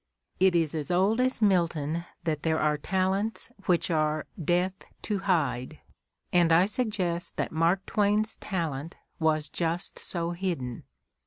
[0.39, 5.77] It is as old as Milton that there are talents which are "death to hide,"
[6.33, 10.85] and I suggest that Mark Twain's "talent" was just so hidden.